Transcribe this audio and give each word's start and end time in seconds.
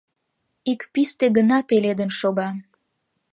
Ик 0.71 0.81
писте 0.93 1.25
гына 1.37 1.57
пеледын 1.69 2.11
шога. 2.19 2.49